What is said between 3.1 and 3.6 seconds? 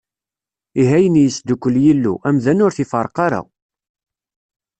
ara!